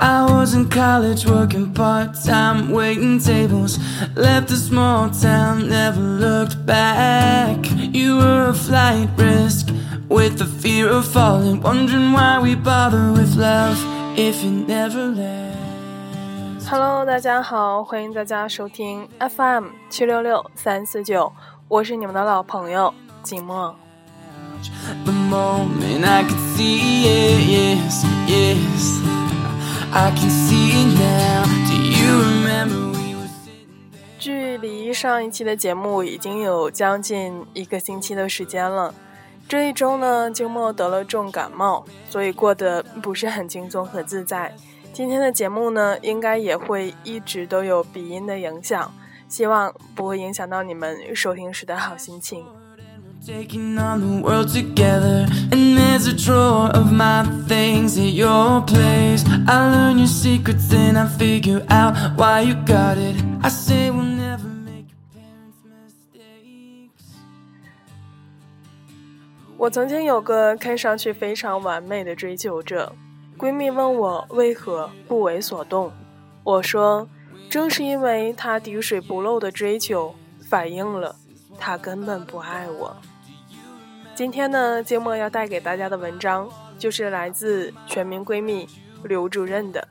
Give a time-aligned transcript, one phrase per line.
[0.00, 3.78] I was in college working part time, waiting tables.
[4.14, 7.58] Left a small town, never looked back.
[7.92, 9.68] You were a flight risk
[10.08, 13.78] with the fear of falling, wondering why we bother with love
[14.18, 16.66] if it never lasts.
[16.68, 21.32] Hello，大家好，欢迎大家收听 FM 七六六三四九，
[21.68, 22.92] 我是你们的老朋友
[23.22, 23.74] 景墨。
[25.04, 29.13] The moment I could see it, yes, yes.
[34.19, 38.93] 距离上一期的节目已经有将近一个星期的时间了。
[39.47, 44.53] 这一周呢，静默得了重感冒，所以过得不是很轻松和自在。
[44.91, 48.93] 今天的节目呢，应该也会一直都有鼻音的影响，
[49.29, 52.43] 希望不会影响到你们收听时的好心情。
[55.95, 59.23] There's a drawer of my things at your place.
[59.47, 63.15] I learn your secrets, and I figure out why you got it.
[63.41, 67.15] I say we'll never make your parents' mistakes.
[69.57, 72.91] 我曾经有个看上去非常完美的追求者，
[73.37, 75.93] 闺蜜问我为何不为所动，
[76.43, 77.07] 我说，
[77.49, 81.15] 正是因为他滴水不漏的追求，反映了
[81.57, 82.97] 他根本不爱我。
[84.15, 86.49] 今天呢，芥末要带给大家的文章
[86.79, 88.65] 就是来自全民闺蜜
[89.03, 89.85] 刘主任的。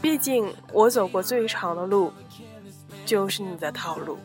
[0.00, 2.12] 毕竟我走过最长的路，
[3.06, 4.18] 就是你的套路。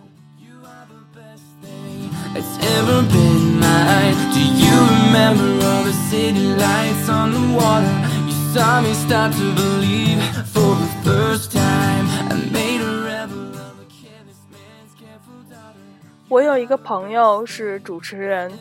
[16.30, 18.52] 我有一个朋友是主持人，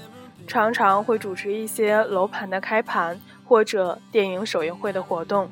[0.46, 5.50] 常常会主持一些楼盘的开盘或者电影首映会的活动，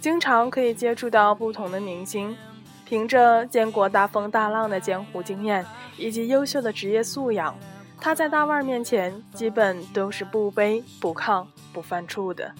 [0.00, 2.36] 经常可以接触到不同的明星。
[2.84, 5.64] 凭着见过大风大浪的江湖经验
[5.96, 7.54] 以及优秀的职业素养，
[8.00, 12.52] 他在大腕面前基本都是不卑不亢、不犯怵的。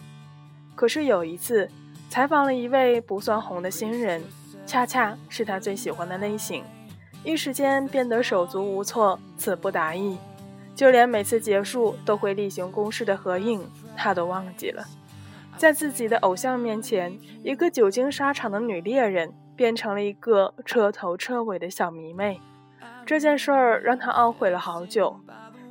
[0.76, 1.69] 可是有一次，
[2.09, 4.22] 采访了一位不算红的新人，
[4.64, 6.62] 恰恰是他最喜欢的类型。
[7.25, 10.16] 一时间变得手足无措，词不达意，
[10.80, 13.68] 就连每次结束都会例行公事的合影，
[13.98, 14.82] 他都忘记了。
[15.58, 22.41] 在自己的偶像面前，一个久经沙场的女猎人变成了一个彻头彻尾的小迷妹。
[23.04, 25.20] 这件事儿让他懊悔了好久。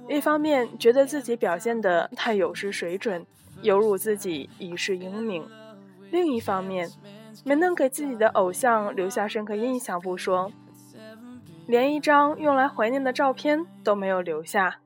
[0.08, 3.26] 一方面觉得自己表现得太有失水准，
[3.64, 5.42] 有辱自己一世英名；
[6.12, 6.88] 另一方面，
[7.44, 10.52] 没能给自己的偶像留下深刻印象不说，
[11.66, 14.78] 连一张用来怀念的照片都没有留下，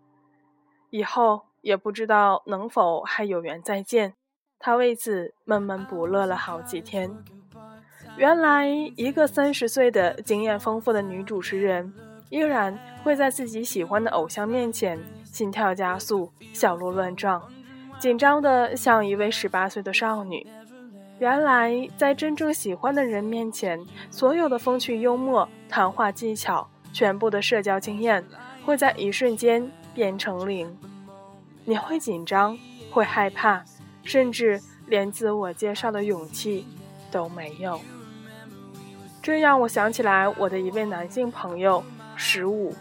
[0.93, 4.13] 以后也不知道能否还有缘再见。
[4.59, 7.11] 他为此闷闷不乐了好几天。
[8.15, 11.91] 原来，一个三十岁的经验丰富的女主持人，
[12.29, 17.41] 依然会在自己喜欢的偶像面前心跳加速、小鹿乱撞，
[17.97, 20.45] 紧张的像一位十八岁的少女。
[21.17, 28.23] 原来，在真正喜欢的人面前，所有的风趣幽默、谈话技巧、全部的社交经验，
[28.63, 30.77] 会在一瞬间变成零。
[31.65, 32.57] 你会紧张，
[32.91, 33.63] 会害怕，
[34.03, 36.67] 甚至连自我介绍的勇气
[37.09, 37.79] 都没有。
[39.21, 41.81] 这让我想起来我的一位男性朋友
[42.15, 42.75] 十五。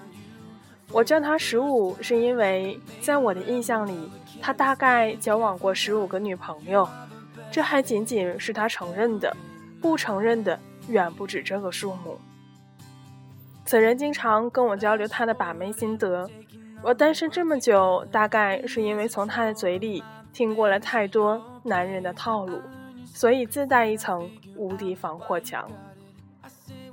[0.91, 6.89] 我叫他十五，是因为在我的印象里，他大概交往过十五个女朋友。
[7.51, 9.35] 这还仅仅是他承认的，
[9.81, 10.59] 不承认的
[10.89, 12.19] 远不止这个数目。
[13.65, 16.29] 此人经常跟我交流他的把妹心得。
[16.85, 22.61] 我单身这么久，大概是因为从他的嘴里听过了太多男人的套路，
[23.07, 25.71] 所以自带一层无敌防火墙。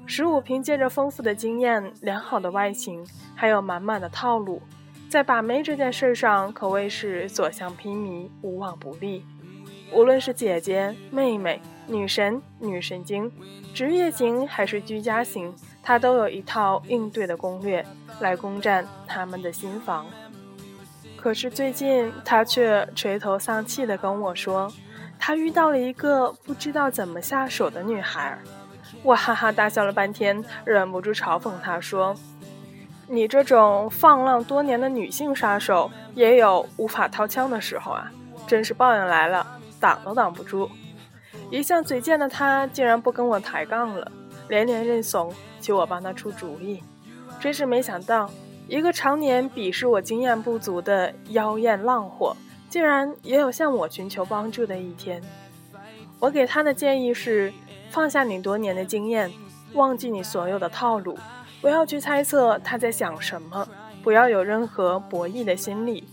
[0.05, 3.03] 十五凭借着丰富的经验、良好的外形，
[3.35, 4.61] 还有满满的套路，
[5.09, 9.25] 在把妹这件事上可谓是所向披靡、无往不利。
[9.91, 13.31] 无论是姐姐、妹妹、女神、女神经，
[13.73, 17.85] 职业型还是居家型，他都有一套应对的攻略
[18.19, 20.05] 来攻占他们的心房。
[21.17, 24.71] 可是最近，他却垂头丧气地跟我说，
[25.19, 28.37] 他遇到了一个不知道怎么下手的女孩。
[29.03, 32.15] 我哈哈大笑了半天，忍不住嘲讽他说
[33.07, 38.11] ：“你这种放浪多年的女性杀手，也有无法掏枪的时候啊！
[38.47, 39.45] 真是报应来了，
[39.79, 40.69] 挡都挡不住。”
[41.51, 44.11] 一向嘴贱的他竟然不跟我抬杠了，
[44.47, 46.81] 连连认怂，求我帮他出主意。
[47.39, 48.29] 真是没想到，
[48.67, 52.35] 一个常年鄙视我经验不足的妖艳浪货，
[52.69, 55.21] 竟然也有向我寻求帮助的一天。
[56.19, 57.53] 我给他的建议是：
[57.89, 59.31] 放下你多年的经验，
[59.73, 61.17] 忘记你所有的套路，
[61.61, 63.67] 不要去猜测他在想什么，
[64.03, 66.07] 不要有任何博弈的心理。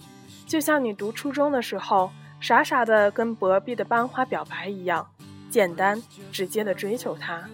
[0.47, 5.09] 就像你读初中的时候，傻傻的跟隔壁的班花表白一样，
[5.51, 6.01] 简单
[6.31, 7.49] 直接的追求他。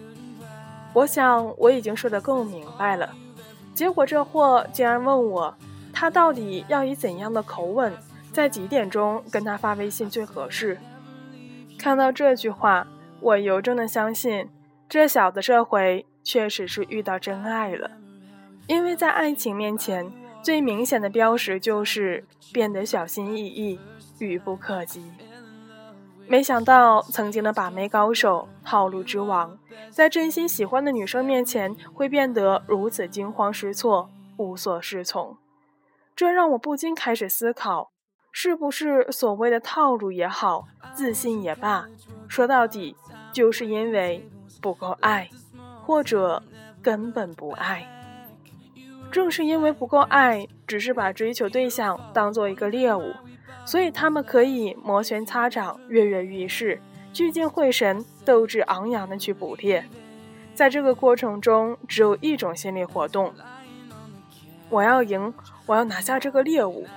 [0.93, 3.13] 我想我已经说得够明白了，
[3.73, 5.55] 结果这货竟然问我，
[5.91, 7.91] 他到底要以怎样的口吻，
[8.31, 10.77] 在几点钟跟他发微信最合适？
[11.79, 12.87] 看到这句话，
[13.19, 14.47] 我由衷的相信，
[14.87, 17.89] 这小子这回确实是遇到真爱了，
[18.67, 20.11] 因为在爱情面前，
[20.43, 22.23] 最明显的标识就是
[22.53, 23.79] 变得小心翼翼、
[24.19, 25.03] 愚不可及。
[26.27, 29.57] 没想到，曾经的把妹高手、套路之王，
[29.91, 35.37] 在真心喜欢的女生面前会变得如此惊慌失措、无所适从。
[36.15, 37.91] 这让我不禁开始思考：
[38.31, 41.87] 是不是所谓的套路也好，自信也罢，
[42.27, 42.95] 说到底
[43.31, 44.27] 就是因为
[44.61, 45.29] 不够爱，
[45.85, 46.41] 或者
[46.81, 47.87] 根本不爱。
[49.11, 53.13] 正是因为不够爱，只是把追求对象当做一个猎物。
[53.65, 56.81] 所以他们可以摩拳擦掌、跃跃欲试、
[57.11, 59.85] 聚精会神、斗志昂扬地去捕猎。
[60.53, 63.33] 在这个过程中，只有一种心理活动：
[64.69, 65.33] 我要赢，
[65.65, 66.87] 我要拿下这个猎物。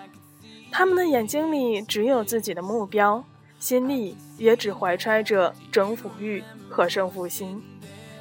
[0.71, 3.25] 他们的眼睛里只有自己的目标，
[3.59, 7.63] 心里也只怀揣着征服欲和胜负心，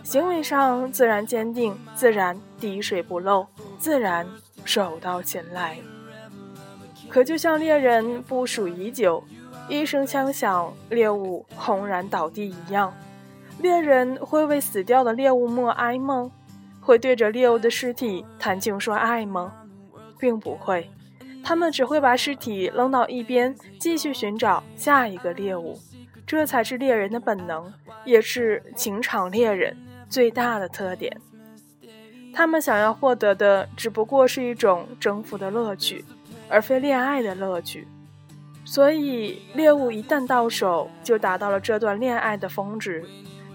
[0.04, 3.46] 行为上自然坚定，自然滴水不漏，
[3.78, 4.26] 自然
[4.64, 5.78] 手到擒来。
[7.16, 9.24] 可就像猎人部署已久，
[9.70, 12.94] 一声枪响，猎物轰然倒地一样，
[13.62, 16.30] 猎人会为死掉的猎物默哀吗？
[16.82, 19.54] 会对着猎物的尸体谈情说爱吗？
[20.20, 20.92] 并不会，
[21.42, 25.80] 他们只会把尸体扔到一边，继续寻找下一个猎物。
[26.28, 27.72] 这才是猎人的本能，
[28.04, 29.78] 也是情场猎人
[30.10, 31.16] 最大的特点。
[32.34, 36.04] 他们想要获得的，只不过是一种征服的乐趣。
[36.50, 37.88] 而非恋爱的乐趣，
[38.64, 43.04] 所以猎物一旦到手，就达到了这段恋爱的峰值。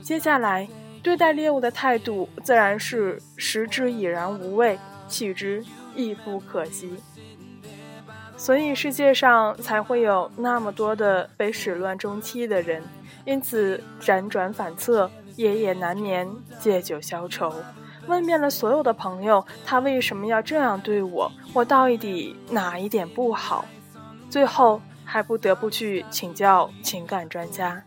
[0.03, 0.69] 接下来
[1.03, 4.79] 对待猎物的态度，自然是食之已然无味，
[5.09, 5.65] 弃之
[5.95, 6.95] 亦不可惜。
[8.37, 12.83] 所以世界上才会有那么多的被始乱终弃的人，
[13.27, 16.27] 因此辗转反侧，夜夜难眠，
[16.59, 17.53] 借酒消愁。
[18.11, 21.31] 问遍了所有的朋友，他为什么要这样对我？
[21.55, 23.65] 我到底哪一点不好？
[24.29, 27.83] 最后还不得不去请教情感专家。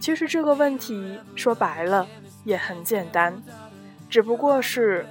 [0.00, 2.06] 其实这个问题说白了
[2.44, 3.40] 也很简单，
[4.08, 5.06] 只不过是，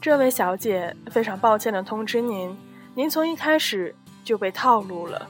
[0.00, 2.56] 这位小姐非常抱歉的通知您，
[2.94, 5.26] 您从一开始就被套路了。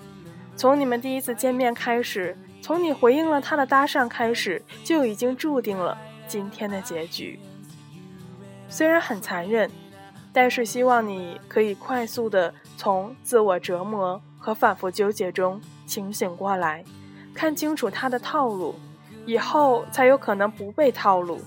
[0.57, 5.97] 从你们第一次见面开始，从你回应了他的搭讪开始，就已经注定了。
[6.27, 7.39] 今天的结局
[8.69, 9.71] 虽然很残忍，
[10.33, 16.85] 但是希望你可以快速的从自我折磨和反复纠结中清醒过来，
[17.33, 18.75] 看清楚他的套路，
[19.27, 21.41] 以后才有可能不被套路。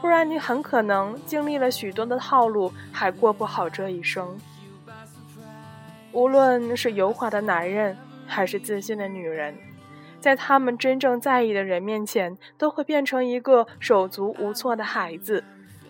[0.00, 4.38] 不然你很可能经历了许多的套路，还过不好这一生。
[6.12, 7.96] 无论是油滑的男人，
[8.26, 9.54] 还是自信的女人。
[10.20, 15.42] 在他们真正在意的人面前，都会变成一个手足无措的孩子，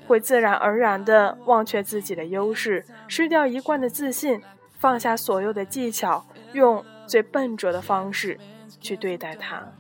[0.07, 4.41] 会自然而然地忘却自己的优势，失掉一贯的自信，
[4.79, 8.39] 放下所有的技巧，用最笨拙的方式
[8.81, 9.73] 去对待他。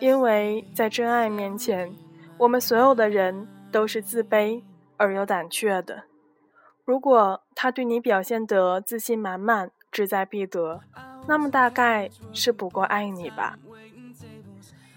[0.00, 1.92] 因为在真爱面前，
[2.38, 4.62] 我们所有的人都是自卑
[4.96, 6.04] 而又胆怯的。
[6.84, 10.80] 如果他对你表现得自信满满，志在必得。
[11.28, 13.58] 那么大概是不够爱你吧？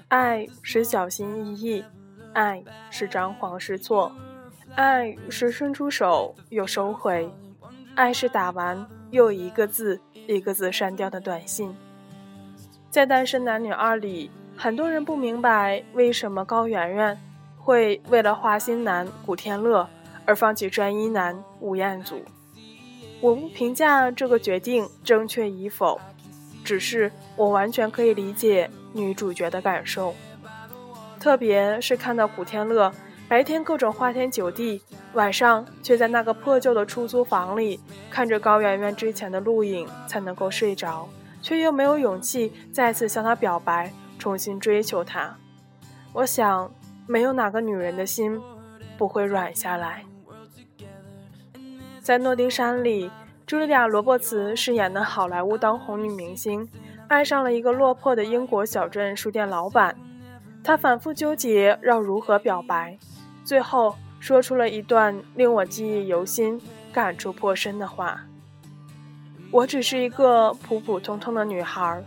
[0.07, 1.83] 爱是小心翼翼，
[2.31, 4.09] 爱是张皇失措，
[4.75, 7.29] 爱是伸出手又收回，
[7.95, 11.75] 爱是打完又一个字一个字删掉的短信。
[12.89, 17.21] 在《单身男女二》里，很多人不明白为什么高圆圆
[17.57, 19.85] 会为了花心男古天乐
[20.25, 22.23] 而放弃专一男吴彦祖。
[23.19, 26.00] 我不评价这个决定正确与否。
[26.71, 30.15] 只是我完全可以理解女主角的感受，
[31.19, 32.89] 特别是看到古天乐
[33.27, 37.77] 白天各种花天酒地，晚上却在那个破旧的出租房里
[38.09, 41.09] 看着高圆圆之前的录影才能够睡着，
[41.41, 45.35] 却又没有勇气再次向她表白，重新追求她。
[46.13, 46.73] 我想，
[47.05, 48.39] 没有哪个女人的心
[48.97, 50.05] 不会软下来。
[52.01, 53.11] 在诺丁山里。
[53.51, 56.65] 茱莉亚·罗伯茨饰演的好莱坞当红女明星，
[57.10, 59.93] 爱上了一个落魄的英国小镇书店老板。
[60.63, 62.98] 她反复纠结要如何表白，
[63.43, 66.62] 最后说出了一段令我记忆犹新、
[66.93, 68.22] 感触颇深的话
[69.51, 72.01] ：“我只是一个普普通通的女孩，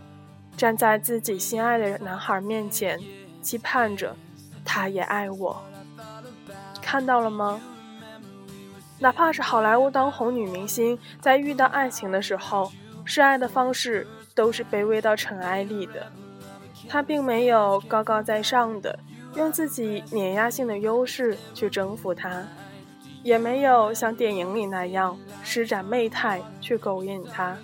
[0.57, 2.99] 站在自己心爱的男孩面前，
[3.43, 4.15] 期盼着
[4.65, 5.63] 他也爱我。
[6.81, 7.61] 看到了吗？
[8.99, 12.71] 哪怕是好莱坞当红女明星，在遇到爱情的时候，
[13.03, 16.11] 示爱的方式都是卑微到尘埃里的。”
[16.87, 18.97] 她并没有高高在上的
[19.35, 22.43] 用自己碾压性的优势去征服他，
[23.23, 27.57] 也没有像电影里那样施展媚态去勾引他，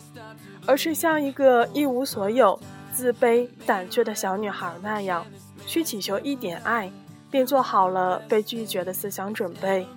[0.65, 2.59] 而是像一个一无所有、
[2.91, 5.25] 自卑胆怯的小女孩那样，
[5.65, 6.91] 去祈求一点爱，
[7.29, 9.87] 并做好了被拒绝的思想准备。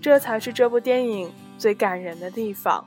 [0.00, 2.86] 这才是这部电影最感人的地方。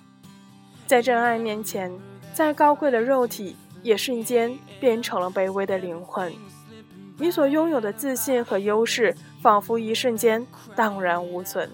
[0.88, 1.92] 在真爱面前，
[2.34, 3.56] 再高贵的肉体。
[3.84, 6.34] 也瞬间变成了卑微的灵魂，
[7.18, 11.70] 你所拥有的自信和优势，仿佛一瞬间荡然无存，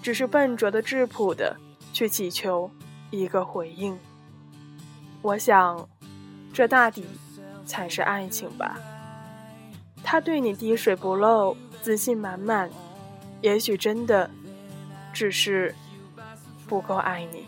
[0.00, 1.54] 只是笨拙的质朴的
[1.92, 2.70] 去祈求
[3.10, 3.98] 一个回应。
[5.20, 5.86] 我想，
[6.54, 7.04] 这大抵
[7.66, 8.80] 才是爱情吧。
[10.02, 12.70] 他对你滴水不漏，自信满满，
[13.42, 14.30] 也许真的
[15.13, 15.73] 只是
[16.67, 17.47] 不够爱你。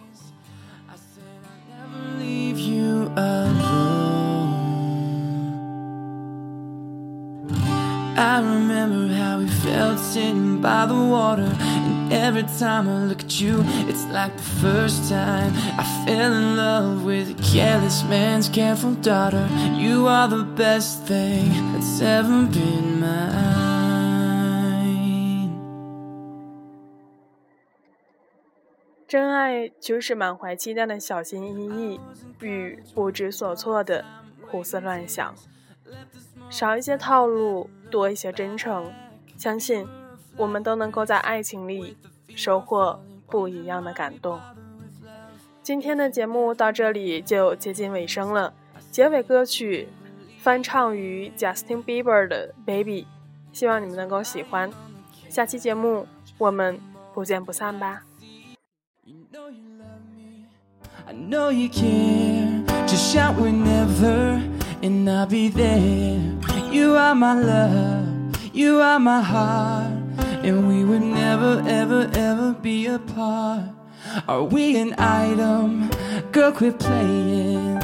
[8.19, 11.55] I remember how we felt sitting by the water.
[11.61, 16.57] And every time I look at you, it's like the first time I fell in
[16.57, 19.47] love with a careless man's careful daughter.
[19.73, 23.52] You are the best thing that's ever been mine.
[29.14, 32.00] 真爱就是满怀期待的小心翼翼
[32.40, 34.04] 与不知所措的
[34.50, 35.32] 胡思乱想。
[36.50, 38.92] 少一些套路，多一些真诚，
[39.36, 39.86] 相信
[40.36, 41.96] 我们都能够在爱情里
[42.34, 44.40] 收获不一样的感动。
[45.62, 48.52] 今天的节目到这里就接近尾声了，
[48.90, 49.86] 结尾歌曲
[50.40, 53.02] 翻唱于 Justin Bieber 的《Baby》，
[53.52, 54.72] 希望你们能够喜欢。
[55.28, 56.80] 下期节目我们
[57.14, 58.02] 不见不散吧。
[64.84, 66.20] And I'll be there.
[66.70, 69.92] You are my love, you are my heart,
[70.44, 73.70] and we would never, ever, ever be apart.
[74.28, 75.90] Are we an item?
[76.32, 77.80] Girl, quit playing.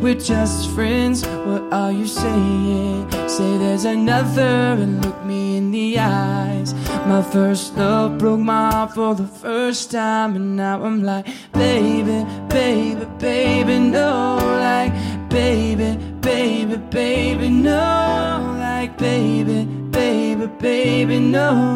[0.00, 3.10] We're just friends, what are you saying?
[3.28, 5.39] Say there's another and look me
[5.70, 6.74] the eyes.
[7.06, 12.24] My first love broke my heart for the first time, and now I'm like, baby,
[12.48, 14.92] baby, baby, no, like,
[15.28, 21.74] baby, baby, baby, no, like, baby, baby, baby, no.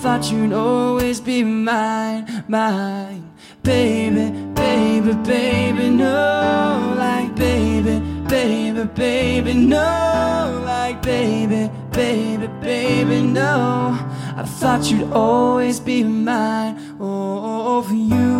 [0.00, 3.30] Thought you'd always be mine, mine,
[3.62, 13.94] baby, baby, baby, no, like, baby, baby, baby, no, like, baby, baby, baby, no.
[14.40, 16.74] I thought you'd always be mine.
[16.98, 18.34] Oh, for you,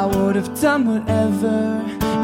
[0.00, 1.56] I would have done whatever.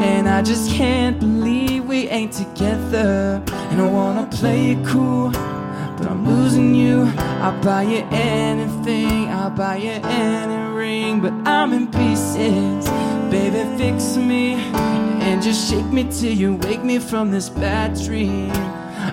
[0.09, 3.41] And I just can't believe we ain't together.
[3.69, 5.31] And I wanna play it cool,
[5.97, 6.95] but I'm losing you.
[7.43, 9.95] I'll buy you anything, I'll buy you
[10.25, 12.83] any ring, but I'm in pieces.
[13.31, 14.43] Baby, fix me
[15.27, 18.51] and just shake me till you wake me from this bad dream.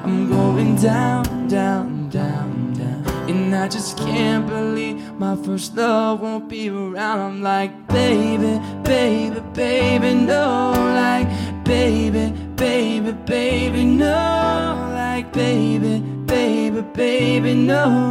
[0.05, 3.07] I'm going down, down, down, down.
[3.27, 7.21] And I just can't believe my first love won't be around.
[7.21, 10.73] I'm like, baby, baby, baby, no.
[10.95, 14.91] Like, baby, baby, baby, no.
[14.93, 18.11] Like, baby, baby, baby, no.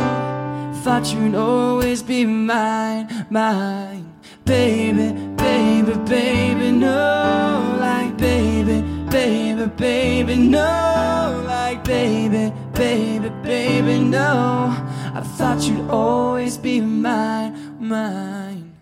[0.83, 4.12] Thought you'd always be mine, mine.
[4.45, 7.77] Baby, baby, baby, no.
[7.79, 8.81] Like, baby,
[9.13, 11.43] baby, baby, no.
[11.46, 14.75] Like, baby, baby, baby, no.
[15.13, 18.73] I thought you'd always be mine, mine.